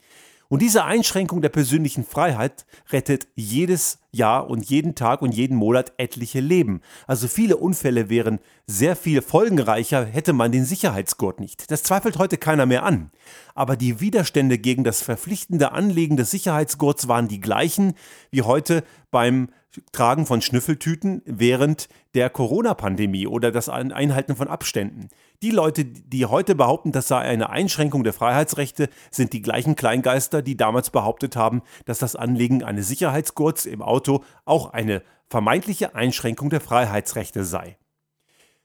Und 0.53 0.61
diese 0.61 0.85
Einschränkung 0.85 1.41
der 1.41 1.49
persönlichen 1.49 2.05
Freiheit 2.05 2.67
rettet 2.91 3.27
jedes 3.35 4.01
Jahr 4.11 4.51
und 4.51 4.69
jeden 4.69 4.95
Tag 4.95 5.23
und 5.23 5.33
jeden 5.33 5.57
Monat 5.57 5.95
etliche 5.97 6.41
Leben. 6.41 6.83
Also 7.07 7.27
viele 7.27 7.57
Unfälle 7.57 8.11
wären 8.11 8.39
sehr 8.67 8.95
viel 8.95 9.23
folgenreicher, 9.23 10.05
hätte 10.05 10.35
man 10.35 10.53
den 10.53 10.67
Sicherheitsgurt 10.67 11.41
nicht. 11.41 11.71
Das 11.71 11.83
zweifelt 11.83 12.19
heute 12.19 12.37
keiner 12.37 12.67
mehr 12.67 12.83
an. 12.83 13.11
Aber 13.55 13.77
die 13.77 14.01
Widerstände 14.01 14.59
gegen 14.59 14.85
das 14.85 15.01
verpflichtende 15.01 15.73
Anlegen 15.73 16.19
des 16.19 16.33
Sicherheitsgurts 16.33 17.09
waren 17.09 17.29
die 17.29 17.41
gleichen 17.41 17.95
wie 18.31 18.43
heute 18.43 18.85
beim 19.11 19.49
Tragen 19.93 20.27
von 20.27 20.43
Schnüffeltüten 20.43 21.23
während 21.25 21.89
der 22.15 22.29
Corona-Pandemie 22.29 23.27
oder 23.27 23.53
das 23.53 23.71
Einhalten 23.71 24.37
von 24.37 24.49
Abständen. 24.49 25.09
Die 25.43 25.51
Leute, 25.51 25.85
die 25.85 26.25
heute 26.27 26.55
behaupten, 26.55 26.93
das 26.93 27.09
sei 27.09 27.19
eine 27.19 27.51
Einschränkung 27.51 28.05
der 28.05 28.13
Freiheitsrechte, 28.13 28.89
sind 29.11 29.33
die 29.33 29.43
gleichen 29.43 29.75
Kleingeister, 29.75 30.41
die 30.41 30.57
damals 30.57 30.91
behauptet 30.91 31.35
haben, 31.35 31.63
dass 31.85 31.99
das 31.99 32.15
Anlegen 32.15 32.63
eines 32.63 32.87
Sicherheitsgurts 32.87 33.67
im 33.67 33.83
Auto 33.83 34.23
auch 34.45 34.73
eine 34.73 35.03
vermeintliche 35.29 35.97
Einschränkung 35.97 36.49
der 36.49 36.61
Freiheitsrechte 36.61 37.45
sei. 37.45 37.77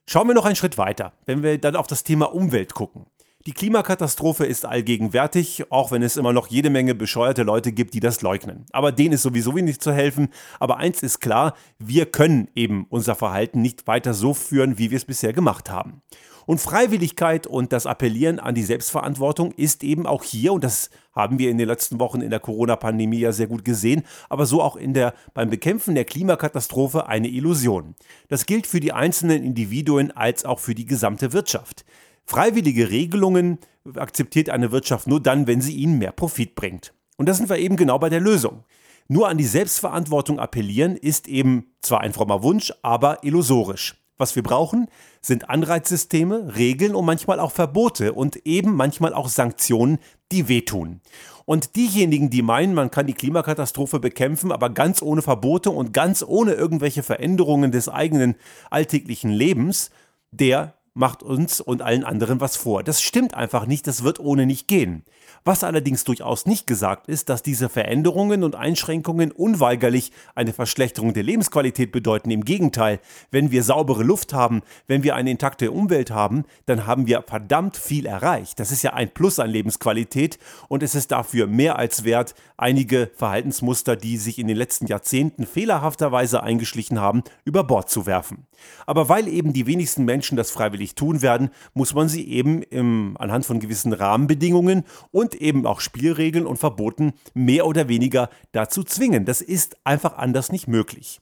Schauen 0.06 0.28
wir 0.28 0.36
noch 0.36 0.46
einen 0.46 0.56
Schritt 0.56 0.78
weiter, 0.78 1.14
wenn 1.26 1.42
wir 1.42 1.58
dann 1.58 1.76
auf 1.76 1.88
das 1.88 2.04
Thema 2.04 2.32
Umwelt 2.32 2.76
gucken. 2.76 3.08
Die 3.48 3.54
Klimakatastrophe 3.54 4.46
ist 4.46 4.66
allgegenwärtig, 4.66 5.72
auch 5.72 5.92
wenn 5.92 6.04
es 6.04 6.18
immer 6.18 6.34
noch 6.34 6.48
jede 6.48 6.70
Menge 6.70 6.94
bescheuerte 6.94 7.44
Leute 7.44 7.72
gibt, 7.72 7.96
die 7.96 8.02
das 8.02 8.22
leugnen. 8.22 8.66
Aber 8.72 8.92
denen 8.92 9.14
ist 9.14 9.24
sowieso 9.24 9.56
wenig 9.56 9.80
zu 9.80 9.94
helfen. 9.94 10.30
Aber 10.60 10.78
eins 10.78 11.02
ist 11.02 11.22
klar, 11.22 11.56
wir 11.80 12.06
können 12.08 12.50
eben 12.56 12.86
unser 12.90 13.16
Verhalten 13.16 13.62
nicht 13.62 13.88
weiter 13.88 14.14
so 14.14 14.34
führen, 14.34 14.78
wie 14.78 14.92
wir 14.92 14.98
es 14.98 15.06
bisher 15.06 15.34
gemacht 15.34 15.72
haben. 15.72 16.02
Und 16.48 16.62
Freiwilligkeit 16.62 17.46
und 17.46 17.74
das 17.74 17.86
Appellieren 17.86 18.40
an 18.40 18.56
die 18.56 18.64
Selbstverantwortung 18.64 19.52
ist 19.52 19.84
eben 19.84 20.08
auch 20.08 20.24
hier, 20.24 20.54
und 20.54 20.64
das 20.64 20.90
haben 21.14 21.40
wir 21.40 21.52
in 21.52 21.58
den 21.58 21.68
letzten 21.68 22.00
Wochen 22.00 22.22
in 22.22 22.30
der 22.30 22.40
Corona-Pandemie 22.40 23.20
ja 23.20 23.34
sehr 23.34 23.48
gut 23.48 23.66
gesehen, 23.66 24.04
aber 24.30 24.46
so 24.46 24.62
auch 24.62 24.78
in 24.78 24.94
der, 24.94 25.14
beim 25.34 25.50
Bekämpfen 25.50 25.94
der 25.94 26.06
Klimakatastrophe 26.06 27.08
eine 27.08 27.28
Illusion. 27.28 27.96
Das 28.30 28.46
gilt 28.46 28.66
für 28.66 28.80
die 28.80 28.94
einzelnen 28.94 29.44
Individuen 29.44 30.12
als 30.12 30.46
auch 30.46 30.60
für 30.60 30.74
die 30.74 30.86
gesamte 30.86 31.34
Wirtschaft. 31.34 31.84
Freiwillige 32.24 32.90
Regelungen 32.92 33.58
akzeptiert 33.96 34.50
eine 34.50 34.72
Wirtschaft 34.72 35.06
nur 35.06 35.22
dann, 35.22 35.48
wenn 35.48 35.60
sie 35.60 35.76
ihnen 35.76 35.98
mehr 35.98 36.14
Profit 36.14 36.56
bringt. 36.56 36.94
Und 37.18 37.28
da 37.28 37.34
sind 37.34 37.50
wir 37.50 37.58
eben 37.58 37.76
genau 37.76 38.00
bei 38.00 38.10
der 38.10 38.22
Lösung. 38.22 38.64
Nur 39.10 39.28
an 39.28 39.38
die 39.38 39.44
Selbstverantwortung 39.44 40.40
appellieren 40.40 40.96
ist 40.96 41.28
eben 41.28 41.74
zwar 41.82 42.00
ein 42.00 42.14
frommer 42.14 42.42
Wunsch, 42.42 42.72
aber 42.84 43.22
illusorisch. 43.26 43.96
Was 44.18 44.36
wir 44.36 44.44
brauchen, 44.44 44.88
sind 45.22 45.50
Anreizsysteme, 45.50 46.56
Regeln 46.56 46.96
und 46.96 47.06
manchmal 47.06 47.40
auch 47.40 47.52
Verbote 47.52 48.14
und 48.14 48.46
eben 48.48 48.76
manchmal 48.76 49.14
auch 49.14 49.30
Sanktionen, 49.30 50.00
die 50.32 50.48
wehtun. 50.48 51.02
Und 51.46 51.76
diejenigen, 51.76 52.30
die 52.30 52.42
meinen, 52.42 52.74
man 52.74 52.92
kann 52.92 53.08
die 53.08 53.14
Klimakatastrophe 53.14 54.00
bekämpfen, 54.00 54.52
aber 54.52 54.70
ganz 54.70 55.02
ohne 55.02 55.22
Verbote 55.22 55.70
und 55.70 55.94
ganz 55.94 56.24
ohne 56.28 56.54
irgendwelche 56.54 57.04
Veränderungen 57.04 57.72
des 57.72 57.90
eigenen 57.90 58.36
alltäglichen 58.70 59.30
Lebens, 59.30 59.92
der 60.32 60.77
macht 60.98 61.24
uns 61.24 61.62
und 61.62 61.82
allen 61.82 62.04
anderen 62.04 62.42
was 62.42 62.58
vor. 62.58 62.84
Das 62.84 63.02
stimmt 63.02 63.34
einfach 63.36 63.66
nicht, 63.66 63.88
das 63.88 64.04
wird 64.04 64.20
ohne 64.20 64.46
nicht 64.46 64.68
gehen. 64.68 65.04
Was 65.46 65.64
allerdings 65.64 66.04
durchaus 66.04 66.46
nicht 66.46 66.68
gesagt 66.68 67.08
ist, 67.08 67.30
dass 67.30 67.44
diese 67.44 67.70
Veränderungen 67.70 68.44
und 68.44 68.56
Einschränkungen 68.56 69.32
unweigerlich 69.32 70.12
eine 70.36 70.52
Verschlechterung 70.52 71.14
der 71.14 71.24
Lebensqualität 71.24 71.92
bedeuten. 71.92 72.32
Im 72.32 72.44
Gegenteil, 72.44 73.00
wenn 73.32 73.52
wir 73.52 73.64
saubere 73.64 74.04
Luft 74.04 74.34
haben, 74.34 74.62
wenn 74.88 75.04
wir 75.04 75.16
eine 75.16 75.32
intakte 75.32 75.72
Umwelt 75.72 76.12
haben, 76.12 76.44
dann 76.66 76.86
haben 76.86 77.08
wir 77.08 77.22
verdammt 77.22 77.78
viel 77.78 78.06
erreicht. 78.06 78.60
Das 78.60 78.72
ist 78.72 78.84
ja 78.84 78.94
ein 78.94 79.14
Plus 79.14 79.40
an 79.40 79.50
Lebensqualität 79.50 80.40
und 80.68 80.84
es 80.84 80.96
ist 80.96 81.12
dafür 81.12 81.48
mehr 81.48 81.78
als 81.78 82.04
wert, 82.04 82.36
einige 82.58 83.12
Verhaltensmuster, 83.16 83.96
die 83.96 84.18
sich 84.18 84.40
in 84.40 84.48
den 84.48 84.58
letzten 84.58 84.88
Jahrzehnten 84.88 85.46
fehlerhafterweise 85.46 86.44
eingeschlichen 86.44 87.00
haben, 87.00 87.24
über 87.46 87.64
Bord 87.64 87.90
zu 87.90 88.06
werfen. 88.06 88.48
Aber 88.86 89.08
weil 89.10 89.28
eben 89.28 89.54
die 89.54 89.68
wenigsten 89.68 90.06
Menschen 90.06 90.36
das 90.36 90.52
freiwillig 90.52 90.87
tun 90.96 91.22
werden, 91.22 91.50
muss 91.74 91.94
man 91.94 92.10
sie 92.10 92.28
eben 92.28 92.62
im, 92.64 93.16
anhand 93.20 93.46
von 93.46 93.60
gewissen 93.60 93.94
Rahmenbedingungen 93.94 94.84
und 95.12 95.36
eben 95.36 95.66
auch 95.66 95.80
Spielregeln 95.80 96.46
und 96.46 96.58
Verboten 96.58 97.14
mehr 97.34 97.66
oder 97.66 97.88
weniger 97.88 98.30
dazu 98.52 98.84
zwingen. 98.84 99.26
Das 99.26 99.42
ist 99.42 99.78
einfach 99.84 100.18
anders 100.18 100.52
nicht 100.52 100.68
möglich. 100.68 101.20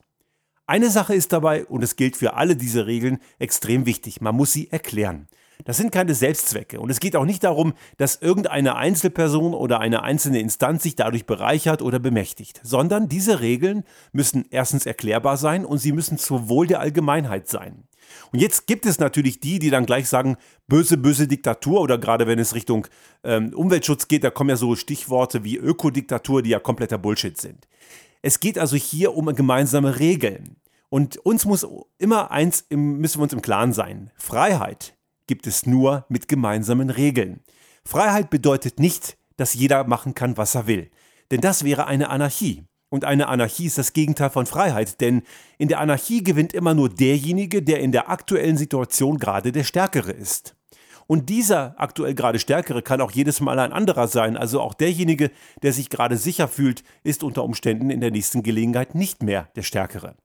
Eine 0.67 0.89
Sache 0.89 1.13
ist 1.13 1.31
dabei, 1.31 1.65
und 1.65 1.83
es 1.83 1.95
gilt 1.95 2.17
für 2.17 2.33
alle 2.33 2.55
diese 2.55 2.87
Regeln, 2.87 3.19
extrem 3.37 3.85
wichtig. 3.85 4.19
Man 4.21 4.35
muss 4.35 4.51
sie 4.51 4.71
erklären. 4.71 5.27
Das 5.63 5.77
sind 5.77 5.91
keine 5.91 6.13
Selbstzwecke 6.13 6.79
und 6.79 6.89
es 6.89 6.99
geht 6.99 7.15
auch 7.15 7.25
nicht 7.25 7.43
darum, 7.43 7.73
dass 7.97 8.21
irgendeine 8.21 8.75
Einzelperson 8.75 9.53
oder 9.53 9.79
eine 9.79 10.03
einzelne 10.03 10.39
Instanz 10.39 10.83
sich 10.83 10.95
dadurch 10.95 11.25
bereichert 11.25 11.81
oder 11.81 11.99
bemächtigt, 11.99 12.59
sondern 12.63 13.07
diese 13.07 13.39
Regeln 13.39 13.83
müssen 14.11 14.45
erstens 14.49 14.85
erklärbar 14.85 15.37
sein 15.37 15.65
und 15.65 15.77
sie 15.77 15.93
müssen 15.93 16.17
zur 16.17 16.49
Wohl 16.49 16.67
der 16.67 16.81
Allgemeinheit 16.81 17.47
sein. 17.47 17.87
Und 18.31 18.39
jetzt 18.39 18.67
gibt 18.67 18.85
es 18.85 18.99
natürlich 18.99 19.39
die, 19.39 19.59
die 19.59 19.69
dann 19.69 19.85
gleich 19.85 20.07
sagen, 20.09 20.37
böse, 20.67 20.97
böse 20.97 21.27
Diktatur 21.27 21.81
oder 21.81 21.97
gerade 21.97 22.27
wenn 22.27 22.39
es 22.39 22.55
Richtung 22.55 22.87
ähm, 23.23 23.53
Umweltschutz 23.53 24.07
geht, 24.07 24.23
da 24.23 24.29
kommen 24.29 24.49
ja 24.49 24.55
so 24.55 24.75
Stichworte 24.75 25.43
wie 25.43 25.57
Ökodiktatur, 25.57 26.41
die 26.41 26.51
ja 26.51 26.59
kompletter 26.59 26.97
Bullshit 26.97 27.39
sind. 27.39 27.67
Es 28.21 28.39
geht 28.39 28.57
also 28.57 28.75
hier 28.75 29.15
um 29.15 29.33
gemeinsame 29.35 29.99
Regeln. 29.99 30.57
Und 30.89 31.17
uns 31.17 31.45
muss 31.45 31.67
immer 31.97 32.31
eins, 32.31 32.65
im, 32.69 32.97
müssen 32.97 33.19
wir 33.19 33.23
uns 33.23 33.33
im 33.33 33.41
Klaren 33.41 33.73
sein. 33.73 34.11
Freiheit 34.15 34.95
gibt 35.27 35.47
es 35.47 35.65
nur 35.65 36.05
mit 36.09 36.27
gemeinsamen 36.27 36.89
Regeln. 36.89 37.41
Freiheit 37.85 38.29
bedeutet 38.29 38.79
nicht, 38.79 39.17
dass 39.37 39.53
jeder 39.53 39.83
machen 39.83 40.15
kann, 40.15 40.37
was 40.37 40.55
er 40.55 40.67
will. 40.67 40.89
Denn 41.31 41.41
das 41.41 41.63
wäre 41.63 41.87
eine 41.87 42.09
Anarchie. 42.09 42.63
Und 42.89 43.03
eine 43.03 43.27
Anarchie 43.27 43.65
ist 43.65 43.77
das 43.77 43.93
Gegenteil 43.93 44.29
von 44.29 44.45
Freiheit, 44.45 45.01
denn 45.01 45.23
in 45.57 45.67
der 45.67 45.79
Anarchie 45.79 46.23
gewinnt 46.23 46.53
immer 46.53 46.73
nur 46.73 46.89
derjenige, 46.89 47.61
der 47.61 47.79
in 47.79 47.91
der 47.91 48.09
aktuellen 48.09 48.57
Situation 48.57 49.17
gerade 49.17 49.51
der 49.51 49.63
Stärkere 49.63 50.11
ist. 50.11 50.55
Und 51.07 51.29
dieser 51.29 51.75
aktuell 51.77 52.15
gerade 52.15 52.39
Stärkere 52.39 52.81
kann 52.81 53.01
auch 53.01 53.11
jedes 53.11 53.39
Mal 53.39 53.59
ein 53.59 53.73
anderer 53.73 54.07
sein. 54.07 54.37
Also 54.37 54.61
auch 54.61 54.73
derjenige, 54.73 55.29
der 55.61 55.71
sich 55.71 55.89
gerade 55.89 56.17
sicher 56.17 56.47
fühlt, 56.47 56.83
ist 57.03 57.23
unter 57.23 57.43
Umständen 57.43 57.89
in 57.89 58.01
der 58.01 58.11
nächsten 58.11 58.43
Gelegenheit 58.43 58.95
nicht 58.95 59.21
mehr 59.21 59.49
der 59.55 59.61
Stärkere. 59.61 60.15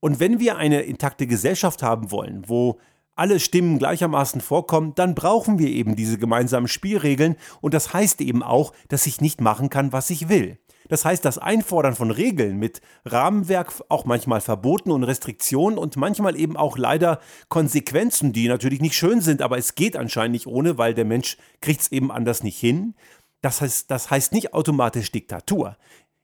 Und 0.00 0.20
wenn 0.20 0.40
wir 0.40 0.56
eine 0.56 0.82
intakte 0.82 1.26
Gesellschaft 1.26 1.82
haben 1.82 2.10
wollen, 2.10 2.44
wo 2.48 2.78
alle 3.14 3.40
Stimmen 3.40 3.78
gleichermaßen 3.78 4.40
vorkommen, 4.40 4.94
dann 4.94 5.14
brauchen 5.14 5.58
wir 5.58 5.68
eben 5.68 5.96
diese 5.96 6.18
gemeinsamen 6.18 6.66
Spielregeln 6.66 7.36
und 7.60 7.74
das 7.74 7.92
heißt 7.92 8.20
eben 8.20 8.42
auch, 8.42 8.72
dass 8.88 9.06
ich 9.06 9.20
nicht 9.20 9.40
machen 9.40 9.68
kann, 9.68 9.92
was 9.92 10.10
ich 10.10 10.28
will. 10.28 10.58
Das 10.88 11.04
heißt, 11.04 11.24
das 11.24 11.38
Einfordern 11.38 11.94
von 11.94 12.10
Regeln 12.10 12.58
mit 12.58 12.80
Rahmenwerk, 13.04 13.72
auch 13.88 14.04
manchmal 14.04 14.40
Verboten 14.40 14.90
und 14.90 15.04
Restriktionen 15.04 15.78
und 15.78 15.96
manchmal 15.96 16.38
eben 16.38 16.56
auch 16.56 16.78
leider 16.78 17.20
Konsequenzen, 17.48 18.32
die 18.32 18.48
natürlich 18.48 18.80
nicht 18.80 18.94
schön 18.94 19.20
sind, 19.20 19.42
aber 19.42 19.58
es 19.58 19.74
geht 19.74 19.96
anscheinend 19.96 20.32
nicht 20.32 20.46
ohne, 20.46 20.78
weil 20.78 20.94
der 20.94 21.04
Mensch 21.04 21.36
kriegt 21.60 21.82
es 21.82 21.92
eben 21.92 22.10
anders 22.10 22.42
nicht 22.42 22.58
hin. 22.58 22.94
Das 23.42 23.60
heißt, 23.60 23.90
das 23.90 24.10
heißt 24.10 24.32
nicht 24.32 24.54
automatisch 24.54 25.10
Diktatur. 25.12 25.76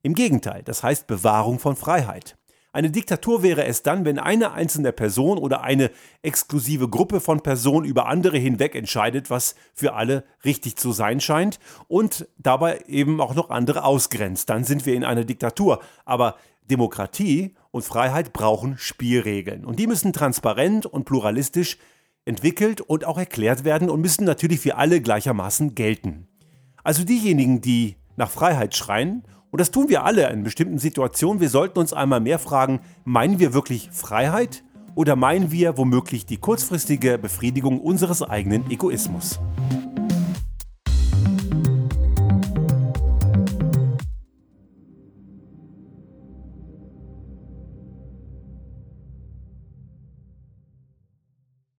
Im 0.03 0.15
Gegenteil, 0.15 0.63
das 0.63 0.83
heißt 0.83 1.07
Bewahrung 1.07 1.59
von 1.59 1.77
Freiheit. 1.77 2.38
Eine 2.79 2.93
Diktatur 2.93 3.43
wäre 3.43 3.65
es 3.65 3.83
dann, 3.83 4.05
wenn 4.05 4.21
eine 4.21 4.53
einzelne 4.53 4.93
Person 4.93 5.37
oder 5.37 5.63
eine 5.63 5.91
exklusive 6.23 6.89
Gruppe 6.89 7.19
von 7.19 7.41
Personen 7.41 7.85
über 7.85 8.07
andere 8.07 8.39
hinweg 8.39 8.77
entscheidet, 8.77 9.31
was 9.31 9.57
für 9.75 9.95
alle 9.95 10.23
richtig 10.45 10.77
zu 10.77 10.93
sein 10.93 11.21
scheint 11.21 11.59
und 11.89 12.29
dabei 12.39 12.85
eben 12.87 13.21
auch 13.21 13.35
noch 13.35 13.51
andere 13.51 13.83
ausgrenzt. 13.83 14.49
Dann 14.49 14.63
sind 14.63 14.87
wir 14.87 14.95
in 14.95 15.03
einer 15.03 15.25
Diktatur. 15.25 15.81
Aber 16.05 16.37
Demokratie 16.71 17.57
und 17.73 17.83
Freiheit 17.83 18.33
brauchen 18.33 18.79
Spielregeln. 18.79 19.65
Und 19.65 19.81
die 19.81 19.89
müssen 19.89 20.13
transparent 20.13 20.87
und 20.87 21.05
pluralistisch 21.05 21.79
entwickelt 22.27 22.81
und 22.81 23.05
auch 23.05 23.19
erklärt 23.19 23.65
werden 23.65 23.91
und 23.91 24.01
müssen 24.01 24.23
natürlich 24.23 24.61
für 24.61 24.77
alle 24.77 25.01
gleichermaßen 25.01 25.75
gelten. 25.75 26.29
Also 26.85 27.03
diejenigen, 27.03 27.61
die 27.61 27.97
nach 28.15 28.31
Freiheit 28.31 28.77
schreien 28.77 29.25
und 29.51 29.61
das 29.61 29.71
tun 29.71 29.89
wir 29.89 30.05
alle 30.05 30.29
in 30.31 30.43
bestimmten 30.43 30.79
Situationen. 30.79 31.41
Wir 31.41 31.49
sollten 31.49 31.79
uns 31.79 31.93
einmal 31.93 32.21
mehr 32.21 32.39
fragen, 32.39 32.81
meinen 33.05 33.39
wir 33.39 33.55
wirklich 33.55 33.89
Freiheit 33.93 34.63
oder 34.95 35.17
meinen 35.17 35.51
wir 35.51 35.79
womöglich 35.79 36.27
die 36.27 36.37
kurzfristige 36.37 37.19
Befriedigung 37.19 37.81
unseres 37.81 38.23
eigenen 38.23 38.71
Egoismus? 38.71 39.41